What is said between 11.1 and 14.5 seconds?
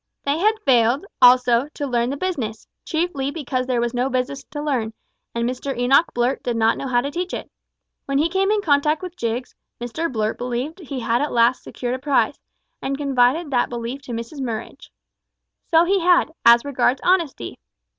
at last secured a prize, and confided that belief to Mrs